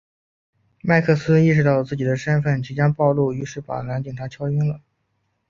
[0.81, 4.81] 麦克斯意识到自己的身份即将暴露于是把男警察敲晕了。